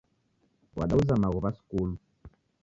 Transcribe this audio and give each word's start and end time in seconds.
Wadauza 0.77 1.13
maghuw'a 1.21 1.51
skulu. 1.59 1.95